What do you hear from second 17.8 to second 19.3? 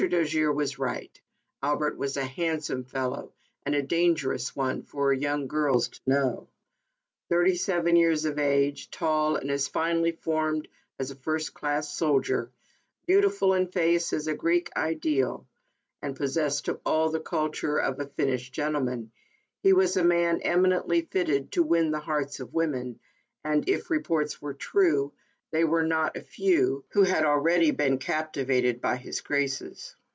a finished gentleman,